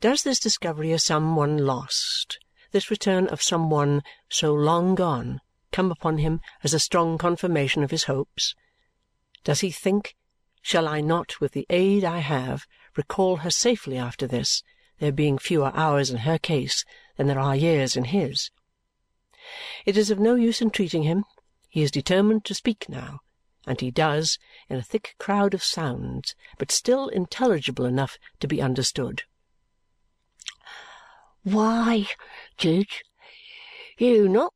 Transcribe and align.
Does 0.00 0.22
this 0.22 0.40
discovery 0.40 0.92
of 0.92 1.02
some 1.02 1.36
one 1.36 1.58
lost, 1.58 2.38
this 2.70 2.90
return 2.90 3.26
of 3.26 3.42
some 3.42 3.68
one 3.68 4.02
so 4.30 4.54
long 4.54 4.94
gone, 4.94 5.42
come 5.72 5.92
upon 5.92 6.16
him 6.16 6.40
as 6.64 6.72
a 6.72 6.78
strong 6.78 7.18
confirmation 7.18 7.82
of 7.84 7.90
his 7.90 8.04
hopes? 8.04 8.54
Does 9.44 9.60
he 9.60 9.70
think, 9.70 10.16
shall 10.62 10.88
I 10.88 11.02
not, 11.02 11.38
with 11.38 11.52
the 11.52 11.66
aid 11.68 12.02
I 12.02 12.20
have, 12.20 12.66
recall 12.96 13.36
her 13.36 13.50
safely 13.50 13.98
after 13.98 14.26
this, 14.26 14.62
there 15.00 15.12
being 15.12 15.36
fewer 15.36 15.70
hours 15.74 16.10
in 16.10 16.18
her 16.18 16.38
case 16.38 16.82
than 17.18 17.26
there 17.26 17.38
are 17.38 17.54
years 17.54 17.94
in 17.94 18.04
his? 18.04 18.50
It 19.84 19.98
is 19.98 20.10
of 20.10 20.18
no 20.18 20.34
use 20.34 20.62
entreating 20.62 21.02
him. 21.02 21.26
He 21.68 21.82
is 21.82 21.90
determined 21.90 22.46
to 22.46 22.54
speak 22.54 22.88
now, 22.88 23.20
and 23.66 23.78
he 23.82 23.90
does, 23.90 24.38
in 24.70 24.78
a 24.78 24.82
thick 24.82 25.14
crowd 25.18 25.52
of 25.52 25.62
sounds, 25.62 26.34
but 26.56 26.72
still 26.72 27.08
intelligible 27.08 27.84
enough 27.84 28.16
to 28.38 28.48
be 28.48 28.62
understood. 28.62 29.24
Why 31.42 32.06
did 32.58 32.88
you 33.96 34.28
not 34.28 34.52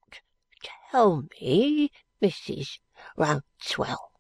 tell 0.91 1.27
me, 1.41 1.91
Mrs. 2.21 2.79
Rouncewell? 3.17 4.11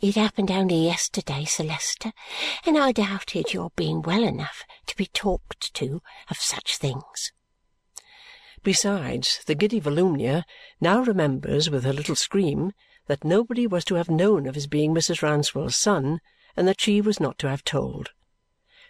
It 0.00 0.14
happened 0.14 0.52
only 0.52 0.84
yesterday, 0.84 1.44
Sir 1.44 1.64
Leicester, 1.64 2.12
and 2.64 2.78
I 2.78 2.92
doubted 2.92 3.52
your 3.52 3.70
being 3.74 4.00
well 4.00 4.22
enough 4.22 4.62
to 4.86 4.96
be 4.96 5.06
talked 5.06 5.74
to 5.74 6.02
of 6.30 6.36
such 6.38 6.76
things. 6.76 7.32
Besides, 8.62 9.42
the 9.46 9.56
giddy 9.56 9.80
Volumnia 9.80 10.44
now 10.80 11.00
remembers 11.00 11.68
with 11.68 11.82
her 11.82 11.92
little 11.92 12.14
scream 12.14 12.72
that 13.06 13.24
nobody 13.24 13.66
was 13.66 13.84
to 13.86 13.96
have 13.96 14.08
known 14.08 14.46
of 14.46 14.54
his 14.54 14.68
being 14.68 14.94
Mrs. 14.94 15.20
Rouncewell's 15.20 15.76
son 15.76 16.20
and 16.56 16.68
that 16.68 16.80
she 16.80 17.00
was 17.00 17.18
not 17.18 17.38
to 17.38 17.48
have 17.48 17.64
told 17.64 18.10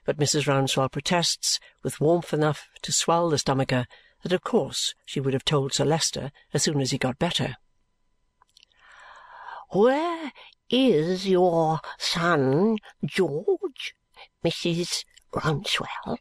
but 0.05 0.19
Mrs. 0.19 0.47
Rouncewell 0.47 0.91
protests, 0.91 1.59
with 1.83 2.01
warmth 2.01 2.33
enough 2.33 2.69
to 2.83 2.93
swell 2.93 3.31
the 3.31 3.39
stomacher, 3.39 3.87
that 4.23 4.33
of 4.33 4.43
course 4.43 4.95
she 5.05 5.21
would 5.21 5.35
have 5.35 5.45
told 5.45 5.73
Sir 5.73 5.85
Leicester 5.85 6.31
as 6.53 6.63
soon 6.63 6.81
as 6.81 6.91
he 6.91 6.99
got 6.99 7.19
better. 7.19 7.57
Where 9.71 10.33
is 10.71 11.29
your 11.29 11.81
son 11.99 12.79
George, 13.05 13.95
Mrs. 14.45 15.05
Rouncewell? 15.33 16.19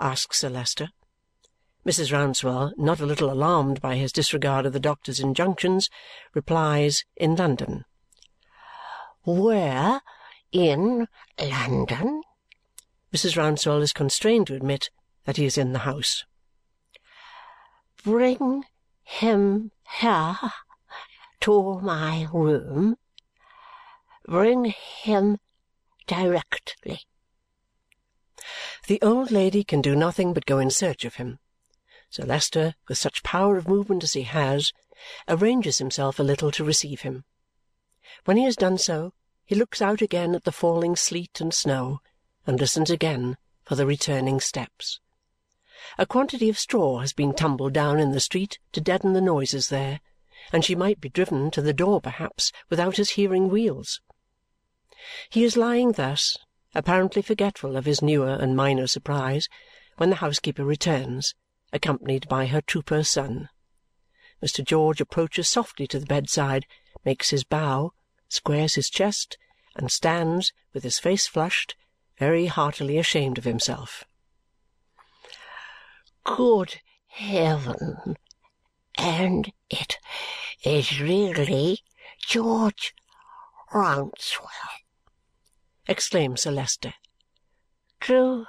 asks 0.00 0.40
Sir 0.40 0.48
Leicester. 0.48 0.88
Mrs. 1.86 2.12
Rouncewell, 2.12 2.72
not 2.76 3.00
a 3.00 3.06
little 3.06 3.30
alarmed 3.30 3.80
by 3.80 3.96
his 3.96 4.12
disregard 4.12 4.66
of 4.66 4.72
the 4.72 4.80
doctor's 4.80 5.18
injunctions, 5.18 5.90
replies, 6.32 7.04
in 7.16 7.34
London. 7.34 7.84
Where 9.24 10.00
in 10.52 11.08
London? 11.40 12.22
Mrs. 13.12 13.36
Rouncewell 13.36 13.82
is 13.82 13.92
constrained 13.92 14.46
to 14.46 14.54
admit 14.54 14.88
that 15.24 15.36
he 15.36 15.44
is 15.44 15.58
in 15.58 15.74
the 15.74 15.80
house. 15.80 16.24
Bring 18.02 18.64
him 19.02 19.70
here 20.00 20.38
to 21.40 21.80
my 21.80 22.26
room. 22.32 22.96
Bring 24.26 24.64
him 24.64 25.38
directly. 26.06 27.00
The 28.86 29.00
old 29.02 29.30
lady 29.30 29.62
can 29.62 29.82
do 29.82 29.94
nothing 29.94 30.32
but 30.32 30.46
go 30.46 30.58
in 30.58 30.70
search 30.70 31.04
of 31.04 31.16
him. 31.16 31.38
Sir 32.08 32.24
Leicester, 32.24 32.76
with 32.88 32.98
such 32.98 33.22
power 33.22 33.58
of 33.58 33.68
movement 33.68 34.02
as 34.02 34.14
he 34.14 34.22
has, 34.22 34.72
arranges 35.28 35.78
himself 35.78 36.18
a 36.18 36.22
little 36.22 36.50
to 36.52 36.64
receive 36.64 37.02
him. 37.02 37.24
When 38.24 38.38
he 38.38 38.44
has 38.44 38.56
done 38.56 38.78
so, 38.78 39.12
he 39.44 39.54
looks 39.54 39.82
out 39.82 40.00
again 40.00 40.34
at 40.34 40.44
the 40.44 40.52
falling 40.52 40.96
sleet 40.96 41.40
and 41.40 41.52
snow 41.52 42.00
and 42.46 42.58
listens 42.58 42.90
again 42.90 43.36
for 43.64 43.74
the 43.74 43.86
returning 43.86 44.40
steps. 44.40 45.00
A 45.98 46.06
quantity 46.06 46.48
of 46.48 46.58
straw 46.58 47.00
has 47.00 47.12
been 47.12 47.34
tumbled 47.34 47.72
down 47.72 47.98
in 47.98 48.12
the 48.12 48.20
street 48.20 48.58
to 48.72 48.80
deaden 48.80 49.12
the 49.12 49.20
noises 49.20 49.68
there, 49.68 50.00
and 50.52 50.64
she 50.64 50.74
might 50.74 51.00
be 51.00 51.08
driven 51.08 51.50
to 51.50 51.62
the 51.62 51.72
door 51.72 52.00
perhaps 52.00 52.52
without 52.68 52.96
his 52.96 53.10
hearing 53.10 53.48
wheels. 53.48 54.00
He 55.28 55.44
is 55.44 55.56
lying 55.56 55.92
thus, 55.92 56.36
apparently 56.74 57.22
forgetful 57.22 57.76
of 57.76 57.84
his 57.84 58.02
newer 58.02 58.34
and 58.34 58.56
minor 58.56 58.86
surprise, 58.86 59.48
when 59.96 60.10
the 60.10 60.16
housekeeper 60.16 60.64
returns, 60.64 61.34
accompanied 61.72 62.28
by 62.28 62.46
her 62.46 62.60
trooper 62.60 63.02
son. 63.02 63.48
Mr. 64.42 64.64
George 64.64 65.00
approaches 65.00 65.48
softly 65.48 65.86
to 65.86 65.98
the 65.98 66.06
bedside, 66.06 66.66
makes 67.04 67.30
his 67.30 67.44
bow, 67.44 67.92
squares 68.28 68.74
his 68.74 68.90
chest, 68.90 69.38
and 69.76 69.90
stands, 69.90 70.52
with 70.72 70.82
his 70.82 70.98
face 70.98 71.26
flushed, 71.26 71.76
very 72.22 72.46
heartily 72.46 72.98
ashamed 72.98 73.36
of 73.36 73.42
himself. 73.42 74.04
Good 76.22 76.76
heaven! 77.08 78.16
And 78.96 79.52
it 79.68 79.98
is 80.62 81.00
really 81.00 81.80
George 82.24 82.94
Rouncewell! 83.74 84.46
exclaims 85.88 86.42
Sir 86.42 86.52
Leicester. 86.52 86.94
Do 88.06 88.46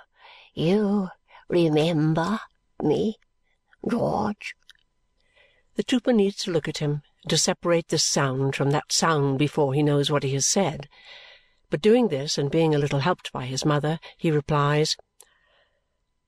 you 0.53 1.09
remember 1.49 2.41
me, 2.79 3.15
George? 3.89 4.53
The 5.77 5.83
trooper 5.83 6.13
needs 6.13 6.35
to 6.43 6.51
look 6.51 6.67
at 6.67 6.77
him 6.77 7.01
and 7.23 7.29
to 7.31 7.39
separate 7.39 7.87
this 7.87 8.03
sound 8.03 8.55
from 8.55 8.69
that 8.69 8.91
sound 8.91 9.39
before 9.39 9.73
he 9.73 9.81
knows 9.81 10.11
what 10.11 10.21
he 10.21 10.35
has 10.35 10.45
said. 10.45 10.87
But 11.73 11.81
doing 11.81 12.09
this 12.09 12.37
and 12.37 12.51
being 12.51 12.75
a 12.75 12.77
little 12.77 12.99
helped 12.99 13.31
by 13.31 13.47
his 13.47 13.65
mother, 13.65 13.99
he 14.15 14.29
replies, 14.29 14.95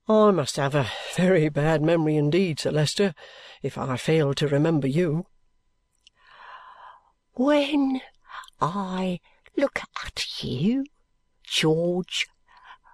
"I 0.07 0.31
must 0.31 0.55
have 0.55 0.73
a 0.73 0.91
very 1.13 1.49
bad 1.49 1.83
memory 1.83 2.17
indeed, 2.17 2.59
Sir 2.59 2.71
Leicester, 2.71 3.13
if 3.61 3.77
I 3.77 3.95
fail 3.95 4.33
to 4.33 4.47
remember 4.47 4.87
you." 4.87 5.27
When 7.33 8.01
I 8.59 9.19
look 9.55 9.81
at 10.03 10.43
you, 10.43 10.83
George 11.43 12.25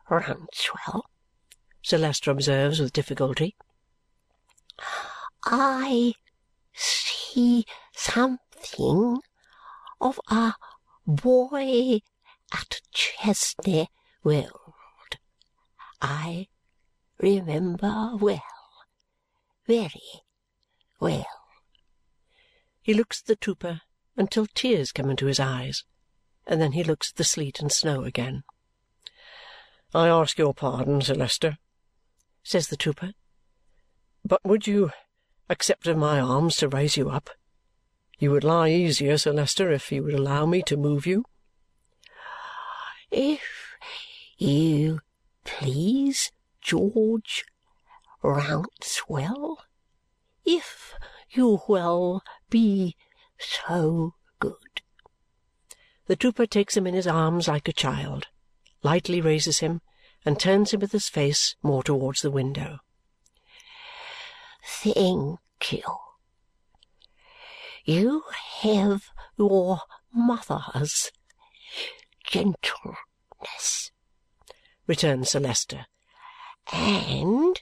Rouncewell, 0.09 1.03
Sir 1.81 1.99
Leicester 1.99 2.31
observes 2.31 2.81
with 2.81 2.91
difficulty, 2.91 3.55
I 5.45 6.15
see 6.73 7.65
something 7.93 9.21
of 10.01 10.19
a 10.27 10.55
boy 11.07 12.01
at 12.51 12.81
Chesney 12.91 13.87
Wold. 14.23 15.17
I 16.01 16.47
remember 17.19 18.15
well, 18.15 18.41
very 19.67 20.23
well. 20.99 21.25
He 22.81 22.93
looks 22.93 23.21
at 23.21 23.27
the 23.27 23.35
trooper 23.35 23.81
until 24.17 24.47
tears 24.47 24.91
come 24.91 25.09
into 25.09 25.27
his 25.27 25.39
eyes, 25.39 25.83
and 26.47 26.59
then 26.59 26.71
he 26.71 26.83
looks 26.83 27.11
at 27.11 27.17
the 27.17 27.23
sleet 27.23 27.59
and 27.59 27.71
snow 27.71 28.03
again. 28.03 28.43
"I 29.93 30.07
ask 30.07 30.37
your 30.37 30.53
pardon, 30.53 31.01
Sir 31.01 31.13
Leicester," 31.13 31.57
says 32.43 32.67
the 32.67 32.77
trooper, 32.77 33.13
"but 34.25 34.43
would 34.43 34.65
you 34.65 34.91
accept 35.49 35.85
of 35.87 35.97
my 35.97 36.19
arms 36.19 36.57
to 36.57 36.67
raise 36.67 36.97
you 36.97 37.09
up? 37.09 37.29
You 38.17 38.31
would 38.31 38.43
lie 38.43 38.69
easier, 38.69 39.17
Sir 39.17 39.33
Leicester, 39.33 39.71
if 39.71 39.91
you 39.91 40.03
would 40.03 40.13
allow 40.13 40.45
me 40.45 40.61
to 40.63 40.77
move 40.77 41.05
you. 41.05 41.25
If 43.11 43.75
you 44.37 45.01
please, 45.43 46.31
George 46.61 47.43
Rouncewell, 48.23 49.57
if 50.45 50.93
you 51.29 51.61
will 51.67 52.23
be 52.49 52.95
so 53.37 54.15
good. 54.39 54.81
The 56.07 56.15
trooper 56.15 56.45
takes 56.45 56.77
him 56.77 56.87
in 56.87 56.93
his 56.93 57.07
arms 57.07 57.47
like 57.49 57.67
a 57.67 57.73
child, 57.73 58.27
lightly 58.81 59.19
raises 59.19 59.59
him, 59.59 59.81
and 60.25 60.39
turns 60.39 60.73
him 60.73 60.79
with 60.79 60.93
his 60.93 61.09
face 61.09 61.55
more 61.61 61.83
towards 61.83 62.21
the 62.21 62.31
window. 62.31 62.79
Thank 64.63 65.39
you. 65.69 65.83
You 67.83 68.23
have 68.61 69.09
your 69.37 69.81
mother's 70.13 71.11
gentleness, 72.31 73.91
returned 74.87 75.27
Sir 75.27 75.41
Leicester, 75.41 75.85
and 76.71 77.61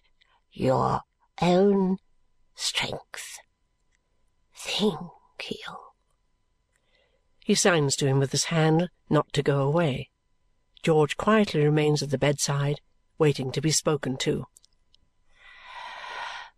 your 0.51 1.01
own 1.41 1.97
strength. 2.53 3.39
Thank 4.53 4.93
you. 5.49 5.75
He 7.39 7.55
signs 7.55 7.95
to 7.95 8.05
him 8.05 8.19
with 8.19 8.31
his 8.31 8.45
hand 8.45 8.89
not 9.09 9.33
to 9.33 9.41
go 9.41 9.61
away. 9.61 10.11
George 10.83 11.17
quietly 11.17 11.63
remains 11.63 12.03
at 12.03 12.11
the 12.11 12.19
bedside, 12.19 12.79
waiting 13.17 13.51
to 13.51 13.61
be 13.61 13.71
spoken 13.71 14.17
to. 14.17 14.45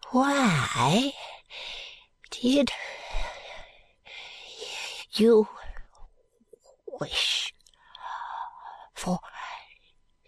Why 0.10 1.14
did 2.30 2.72
you 5.14 5.48
wish 7.00 7.54
for 9.02 9.20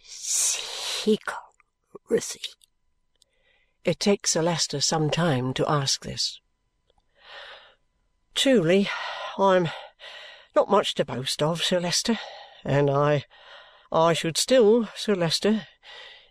secrecy? 0.02 1.22
It 3.86 4.00
takes 4.00 4.32
Sir 4.32 4.42
Leicester 4.42 4.82
some 4.82 5.12
time 5.12 5.54
to 5.54 5.70
ask 5.70 6.04
this. 6.04 6.40
Truly, 8.34 8.90
I 9.38 9.58
am 9.58 9.70
not 10.56 10.72
much 10.72 10.96
to 10.96 11.06
boast 11.06 11.44
of, 11.44 11.64
Sir 11.64 11.80
Leicester, 11.80 12.18
and 12.66 12.90
I 12.90 13.26
I 13.92 14.14
should 14.14 14.38
still, 14.40 14.90
Sir 14.96 15.14
Leicester, 15.14 15.68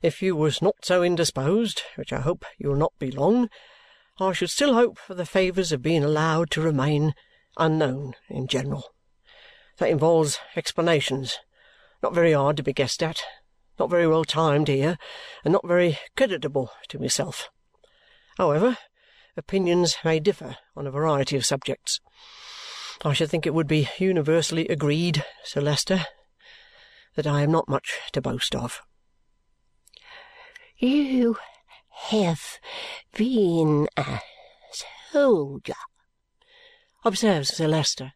if 0.02 0.20
you 0.20 0.34
was 0.34 0.60
not 0.60 0.84
so 0.84 1.04
indisposed, 1.04 1.82
which 1.94 2.12
I 2.12 2.22
hope 2.22 2.44
you 2.58 2.70
will 2.70 2.76
not 2.76 2.98
be 2.98 3.12
long, 3.12 3.50
I 4.18 4.32
should 4.32 4.50
still 4.50 4.74
hope 4.74 4.98
for 4.98 5.14
the 5.14 5.26
favours 5.26 5.70
of 5.70 5.80
being 5.80 6.02
allowed 6.02 6.50
to 6.52 6.60
remain 6.60 7.14
unknown 7.56 8.14
in 8.28 8.48
general. 8.48 8.94
That 9.78 9.90
involves 9.90 10.40
explanations, 10.56 11.38
not 12.02 12.14
very 12.14 12.32
hard 12.32 12.56
to 12.56 12.62
be 12.62 12.72
guessed 12.72 13.02
at, 13.02 13.22
not 13.78 13.90
very 13.90 14.06
well 14.06 14.24
timed 14.24 14.68
here, 14.68 14.98
and 15.44 15.52
not 15.52 15.66
very 15.66 15.98
creditable 16.16 16.70
to 16.88 16.98
myself. 16.98 17.48
However, 18.38 18.78
opinions 19.36 19.96
may 20.04 20.20
differ 20.20 20.56
on 20.76 20.86
a 20.86 20.90
variety 20.90 21.36
of 21.36 21.46
subjects. 21.46 22.00
I 23.04 23.12
should 23.12 23.30
think 23.30 23.46
it 23.46 23.54
would 23.54 23.66
be 23.66 23.88
universally 23.98 24.68
agreed, 24.68 25.24
Sir 25.44 25.60
Leicester, 25.60 26.06
that 27.14 27.26
I 27.26 27.42
am 27.42 27.50
not 27.50 27.68
much 27.68 27.98
to 28.12 28.20
boast 28.20 28.54
of. 28.54 28.80
You 30.76 31.36
have 32.08 32.58
been 33.16 33.88
a 33.96 34.20
soldier, 35.12 35.74
observes 37.04 37.54
Sir 37.54 37.68
Leicester, 37.68 38.12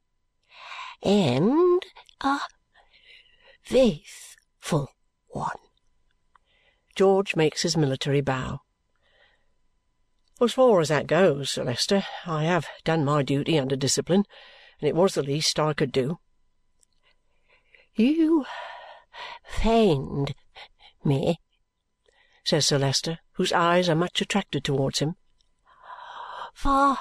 and 1.03 1.83
a 2.21 2.39
faithful 3.67 4.89
one. 5.27 5.59
George 6.95 7.35
makes 7.35 7.63
his 7.63 7.77
military 7.77 8.21
bow. 8.21 8.61
As 10.41 10.53
far 10.53 10.81
as 10.81 10.89
that 10.89 11.09
goes, 11.09 11.51
Sir 11.51 11.65
Leicester, 11.65 12.05
I 12.27 12.45
have 12.45 12.69
done 12.85 13.05
my 13.05 13.25
duty 13.25 13.59
under 13.59 13.75
discipline, 13.75 14.25
and 14.81 14.89
it 14.89 14.95
was 14.95 15.15
the 15.15 15.23
least 15.23 15.59
I 15.59 15.73
could 15.73 15.91
do. 15.91 16.19
You 17.97 18.47
find 19.45 20.33
me, 21.05 21.41
says 22.45 22.67
Sir 22.67 22.79
Leicester, 22.79 23.19
whose 23.33 23.53
eyes 23.53 23.89
are 23.89 23.97
much 23.97 24.21
attracted 24.21 24.63
towards 24.63 25.01
him, 25.01 25.17
far 26.55 26.99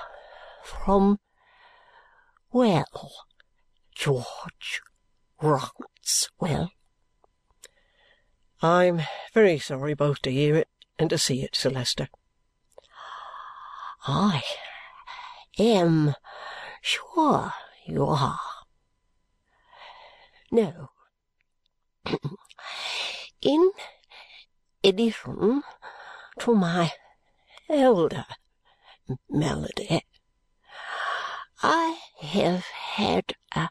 from 0.64 1.20
well, 2.52 3.14
George 3.94 4.82
Rouncewell. 5.42 6.70
I'm 8.62 9.02
very 9.34 9.60
sorry 9.60 9.94
both 9.94 10.22
to 10.24 10.32
hear 10.32 10.56
it 10.56 10.70
and 10.98 11.10
to 11.10 11.18
see 11.18 11.44
it, 11.44 11.56
Sir 11.56 11.70
Leicester. 11.70 12.08
I 14.08 14.44
am 15.60 16.16
sure 16.82 17.54
you 17.86 18.06
are. 18.06 18.40
No. 20.52 20.90
In 23.42 23.72
addition 24.84 25.64
to 26.40 26.56
my 26.56 26.92
elder 27.70 28.26
Melody, 29.30 30.06
I 31.62 32.00
have 32.22 32.66
had 32.66 33.34
a 33.56 33.70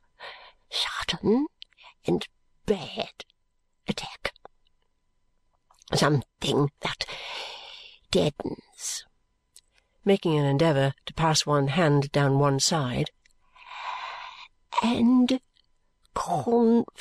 sudden 0.70 1.46
and 2.06 2.26
bad 2.66 3.24
attack. 3.88 4.32
Something 5.94 6.70
that 6.82 7.04
deadens. 8.10 9.04
Making 10.04 10.38
an 10.38 10.44
endeavour 10.44 10.94
to 11.06 11.14
pass 11.14 11.46
one 11.46 11.68
hand 11.68 12.12
down 12.12 12.38
one 12.38 12.60
side. 12.60 13.10
And 14.82 15.40
confuses. 16.14 17.00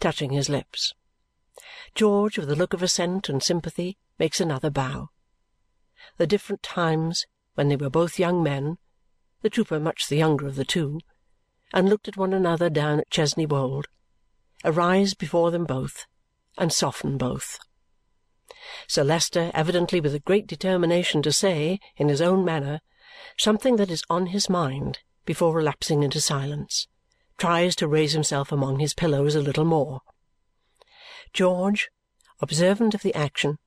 Touching 0.00 0.32
his 0.32 0.48
lips. 0.48 0.94
George, 1.94 2.38
with 2.38 2.50
a 2.50 2.56
look 2.56 2.72
of 2.72 2.82
assent 2.82 3.28
and 3.28 3.42
sympathy, 3.42 3.98
makes 4.18 4.40
another 4.40 4.70
bow. 4.70 5.10
The 6.16 6.26
different 6.26 6.62
times 6.62 7.26
when 7.54 7.68
they 7.68 7.76
were 7.76 7.90
both 7.90 8.18
young 8.18 8.42
men, 8.42 8.78
the 9.42 9.50
trooper 9.50 9.78
much 9.78 10.08
the 10.08 10.16
younger 10.16 10.46
of 10.46 10.56
the 10.56 10.64
two, 10.64 11.00
and 11.72 11.88
looked 11.88 12.08
at 12.08 12.16
one 12.16 12.32
another 12.32 12.68
down 12.68 13.00
at 13.00 13.10
Chesney 13.10 13.46
Wold, 13.46 13.86
arise 14.64 15.14
before 15.14 15.50
them 15.50 15.64
both 15.64 16.06
and 16.58 16.72
soften 16.72 17.16
both. 17.16 17.58
Sir 18.86 19.04
Leicester, 19.04 19.50
evidently 19.54 20.00
with 20.00 20.14
a 20.14 20.20
great 20.20 20.46
determination 20.46 21.22
to 21.22 21.32
say, 21.32 21.80
in 21.96 22.08
his 22.08 22.20
own 22.20 22.44
manner, 22.44 22.80
something 23.38 23.76
that 23.76 23.90
is 23.90 24.02
on 24.10 24.26
his 24.26 24.48
mind 24.48 25.00
before 25.24 25.54
relapsing 25.54 26.02
into 26.02 26.20
silence, 26.20 26.88
tries 27.38 27.74
to 27.76 27.88
raise 27.88 28.12
himself 28.12 28.52
among 28.52 28.78
his 28.78 28.94
pillows 28.94 29.34
a 29.34 29.40
little 29.40 29.64
more. 29.64 30.00
George, 31.32 31.90
observant 32.40 32.94
of 32.94 33.02
the 33.02 33.14
action, 33.14 33.58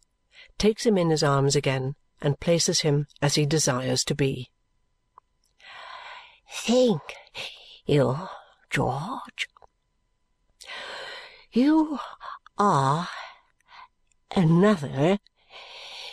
takes 0.57 0.85
him 0.85 0.97
in 0.97 1.09
his 1.09 1.23
arms 1.23 1.55
again 1.55 1.95
and 2.21 2.39
places 2.39 2.81
him 2.81 3.07
as 3.21 3.35
he 3.35 3.45
desires 3.45 4.03
to 4.03 4.15
be. 4.15 4.51
Thank 6.49 7.01
you, 7.85 8.17
George. 8.69 9.47
You 11.51 11.99
are 12.57 13.07
another 14.35 15.19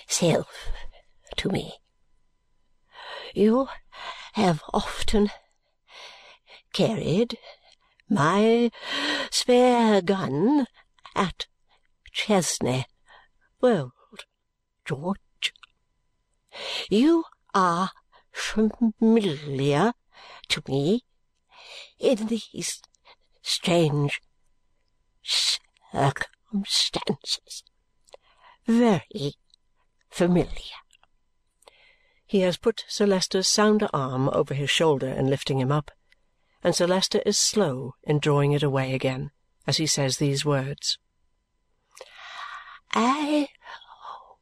self 0.07 0.71
to 1.37 1.49
me. 1.49 1.75
You 3.35 3.69
have 4.35 4.63
often 4.73 5.31
carried 6.73 7.39
my 8.09 8.71
spare 9.31 10.03
gun 10.03 10.67
at 11.15 11.47
Chesney 12.13 12.87
Wold, 13.61 13.93
George. 14.85 15.55
You 16.91 17.25
are 17.55 17.91
familiar 18.33 19.93
to 20.49 20.63
me 20.69 21.05
in 21.99 22.27
these 22.27 22.81
strange 23.43 24.21
circumstances. 25.93 27.65
Very 28.67 29.35
familiar. 30.11 30.81
He 32.27 32.41
has 32.41 32.57
put 32.57 32.85
Sir 32.89 33.07
Leicester's 33.07 33.49
sounder 33.49 33.89
arm 33.93 34.29
over 34.31 34.55
his 34.55 34.71
shoulder 34.71 35.09
in 35.09 35.29
lifting 35.29 35.61
him 35.61 35.71
up, 35.71 35.91
and 36.63 36.75
Sir 36.75 36.87
Leicester 36.87 37.21
is 37.27 37.39
slow 37.39 37.95
in 38.03 38.19
drawing 38.21 38.53
it 38.53 38.63
away 38.63 38.95
again 38.95 39.33
as 39.67 39.77
he 39.77 39.87
says 39.87 40.17
these 40.17 40.45
words. 40.45 40.99
I 42.93 43.49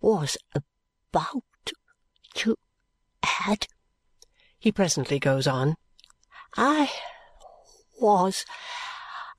was 0.01 0.37
about 0.55 1.73
to 2.35 2.57
add, 3.23 3.67
he 4.59 4.73
presently 4.73 5.19
goes 5.19 5.47
on, 5.47 5.77
I 6.57 6.91
was 8.01 8.45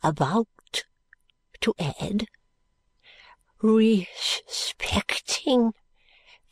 about 0.04 0.48
to 1.62 1.74
add, 1.80 2.28
respecting 3.62 5.72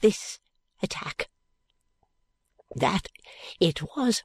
this 0.02 0.40
attack, 0.82 1.30
that 2.76 3.08
it 3.60 3.82
was 3.96 4.24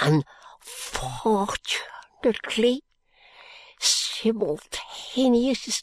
unfortunately 0.00 2.82
simultaneous 3.78 5.82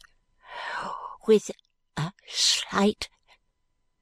with 1.28 1.52
a 1.98 2.12
slight 2.28 3.10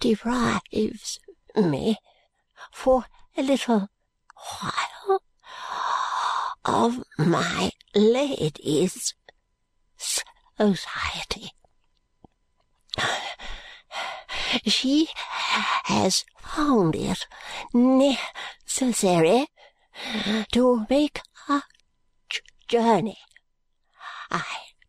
deprives 0.00 1.18
me 1.56 1.96
for 2.72 3.04
a 3.36 3.42
little 3.42 3.88
while 4.60 5.22
of 6.64 7.02
my 7.18 7.70
lady's 7.94 9.14
society. 9.96 11.52
She 14.66 15.08
has 15.84 16.24
found 16.38 16.96
it 16.96 17.26
necessary 17.72 19.46
to 20.52 20.86
make 20.90 21.20
a 21.48 21.62
journey. 22.66 23.18
I 24.30 24.44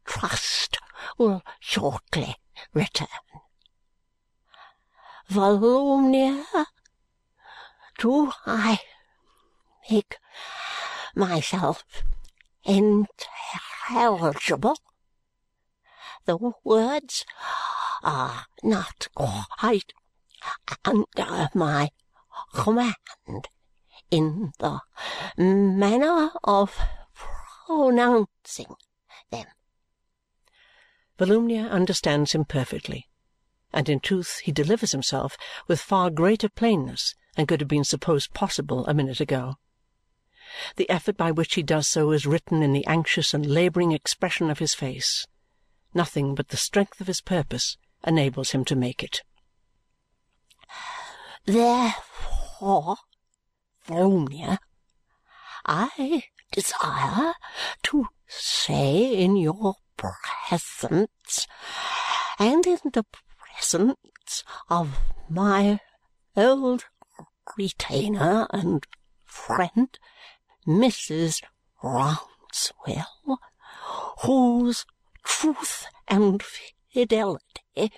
trust 0.05 0.77
will 1.17 1.41
shortly 1.59 2.35
return. 2.73 3.07
Volumnia, 5.29 6.65
do 7.99 8.31
I 8.45 8.79
make 9.89 10.17
myself 11.15 11.83
intelligible? 12.63 14.77
The 16.25 16.37
words 16.63 17.25
are 18.03 18.45
not 18.63 19.07
quite 19.15 19.93
under 20.85 21.49
my 21.53 21.89
command 22.53 23.49
in 24.11 24.51
the 24.59 24.81
manner 25.37 26.31
of 26.43 26.77
pronouncing 27.65 28.75
them. 29.31 29.47
Volumnia 31.17 31.69
understands 31.69 32.33
him 32.33 32.45
perfectly, 32.45 33.07
and 33.73 33.87
in 33.89 33.99
truth 33.99 34.39
he 34.43 34.51
delivers 34.51 34.91
himself 34.91 35.37
with 35.67 35.81
far 35.81 36.09
greater 36.09 36.49
plainness 36.49 37.15
than 37.35 37.47
could 37.47 37.61
have 37.61 37.67
been 37.67 37.83
supposed 37.83 38.33
possible 38.33 38.85
a 38.85 38.93
minute 38.93 39.19
ago. 39.19 39.55
The 40.75 40.89
effort 40.89 41.15
by 41.15 41.31
which 41.31 41.55
he 41.55 41.63
does 41.63 41.87
so 41.87 42.11
is 42.11 42.25
written 42.25 42.61
in 42.61 42.73
the 42.73 42.85
anxious 42.85 43.33
and 43.33 43.45
labouring 43.45 43.91
expression 43.91 44.49
of 44.49 44.59
his 44.59 44.73
face. 44.73 45.25
Nothing 45.93 46.35
but 46.35 46.49
the 46.49 46.57
strength 46.57 47.01
of 47.01 47.07
his 47.07 47.21
purpose 47.21 47.77
enables 48.05 48.51
him 48.51 48.65
to 48.65 48.75
make 48.75 49.03
it. 49.03 49.21
Therefore, 51.45 52.97
Volumnia, 53.87 54.59
I 55.65 56.23
desire 56.51 57.33
to 57.83 58.07
say 58.27 59.13
in 59.13 59.35
your 59.35 59.75
presence 59.97 61.47
and 62.39 62.65
in 62.65 62.79
the 62.93 63.05
presence 63.37 64.43
of 64.69 64.97
my 65.29 65.79
old 66.35 66.85
retainer 67.57 68.47
and 68.51 68.85
friend, 69.25 69.97
Mrs. 70.65 71.41
Rouncewell, 71.83 73.37
whose 74.23 74.85
truth 75.23 75.85
and 76.07 76.43
fidelity 76.43 77.91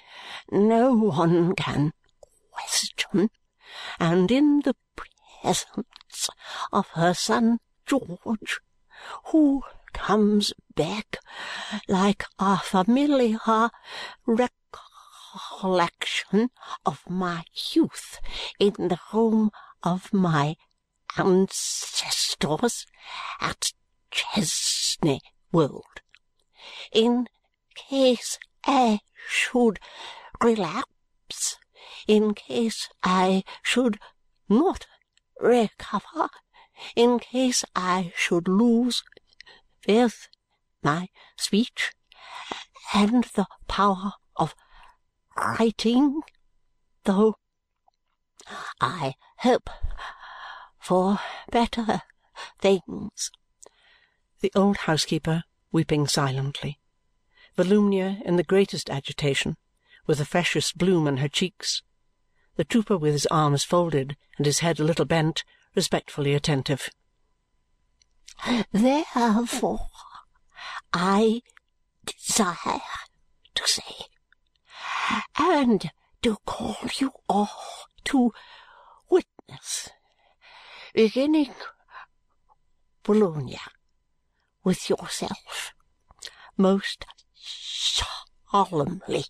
no 0.52 0.94
one 0.94 1.56
can 1.56 1.94
question, 2.52 3.30
and 4.00 4.32
in 4.32 4.62
the 4.64 4.76
presence 5.42 6.30
of 6.72 6.88
her 6.90 7.14
son 7.14 7.60
George, 7.86 8.62
who 9.32 9.62
comes 9.94 10.54
back 10.76 11.18
like 11.88 12.24
a 12.40 12.60
familiar 12.60 13.70
recollection 14.26 16.50
of 16.86 17.02
my 17.10 17.44
youth 17.74 18.20
in 18.60 18.74
the 18.78 19.00
home 19.10 19.50
of 19.82 20.14
my 20.14 20.56
ancestors 21.18 22.86
at 23.42 23.74
Chesney 24.12 25.20
Wold. 25.52 26.03
In 26.92 27.28
case 27.76 28.40
I 28.66 29.00
should 29.28 29.80
relapse, 30.42 31.58
in 32.08 32.34
case 32.34 32.90
I 33.04 33.44
should 33.62 34.00
not 34.50 34.86
recover, 35.40 36.30
in 36.96 37.20
case 37.20 37.64
I 37.76 38.14
should 38.16 38.48
lose 38.48 39.04
faith, 39.82 40.28
my 40.82 41.10
speech, 41.38 41.92
and 42.94 43.24
the 43.36 43.48
power 43.68 44.14
of 44.36 44.56
writing, 45.38 46.22
though 47.06 47.36
I 48.82 49.16
hope 49.38 49.70
for 50.80 51.20
better 51.52 52.02
things. 52.60 53.32
The 54.42 54.52
old 54.56 54.78
housekeeper 54.78 55.44
weeping 55.74 56.08
silently. 56.08 56.80
Volumnia 57.58 58.22
in 58.24 58.38
the 58.38 58.44
greatest 58.44 58.90
agitation, 58.90 59.58
with 60.08 60.20
the 60.20 60.26
freshest 60.26 60.78
bloom 60.78 61.08
on 61.08 61.18
her 61.18 61.28
cheeks. 61.28 61.82
The 62.56 62.64
trooper 62.64 62.98
with 62.98 63.14
his 63.14 63.26
arms 63.28 63.66
folded 63.66 64.16
and 64.38 64.46
his 64.46 64.60
head 64.60 64.80
a 64.80 64.84
little 64.84 65.06
bent, 65.06 65.44
respectfully 65.76 66.34
attentive. 66.34 66.90
Therefore, 68.72 69.88
I 70.94 71.42
desire 72.06 72.82
to 73.56 73.68
say, 73.68 74.06
and 75.38 75.92
to 76.22 76.38
call 76.46 76.78
you 77.00 77.12
all 77.28 77.50
to 78.06 78.32
witness, 79.10 79.90
beginning, 80.94 81.54
Volumnia, 83.04 83.60
with 84.64 84.90
yourself, 84.90 85.74
most 86.58 87.06
solemnly, 87.36 89.26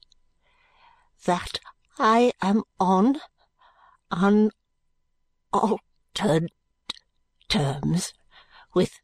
that 1.25 1.59
I 1.97 2.31
am 2.41 2.63
on 2.79 3.19
unaltered 4.11 4.51
terms 7.49 8.13
with 8.73 8.99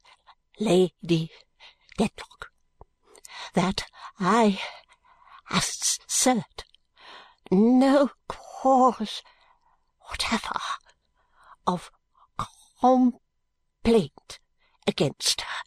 Lady 0.58 1.30
Dedlock, 1.98 2.50
that 3.54 3.84
I 4.18 4.60
assert 5.50 6.64
no 7.50 8.10
cause 8.28 9.22
whatever 10.08 10.60
of 11.66 11.90
complaint 12.80 14.38
against 14.86 15.40
her, 15.42 15.59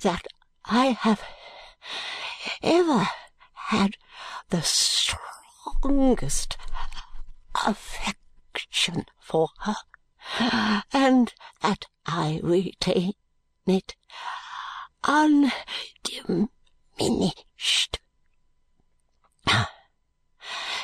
that 0.00 0.26
I 0.64 0.96
have 1.00 1.22
ever 2.62 3.08
had 3.52 3.96
the 4.50 4.62
strongest 4.62 6.56
affection 7.66 9.06
for 9.20 9.48
her, 9.60 9.76
and 10.92 11.32
that 11.62 11.86
I 12.06 12.40
retain 12.42 13.14
it 13.66 13.96
undiminished. 15.04 18.00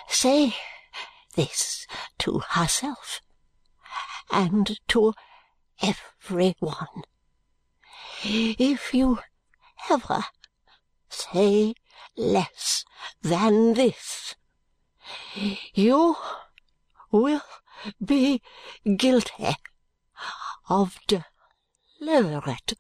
Say 0.09 0.57
this 1.35 1.87
to 2.19 2.41
herself 2.51 3.21
and 4.31 4.79
to 4.89 5.15
every 5.83 6.57
one. 6.61 7.03
If 8.27 8.95
you 8.95 9.19
ever 9.91 10.25
say 11.11 11.75
less 12.17 12.87
than 13.21 13.75
this, 13.75 14.35
you 15.75 16.17
will 17.11 17.43
be 18.03 18.41
guilty 18.97 19.57
of 20.71 20.99
deliberate 21.07 22.73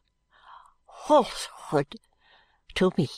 falsehood 1.07 1.97
to 2.77 2.91
me. 2.97 3.11